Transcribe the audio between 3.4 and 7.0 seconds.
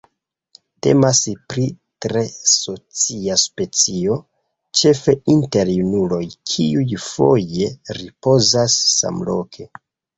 specio, ĉefe inter junuloj kiuj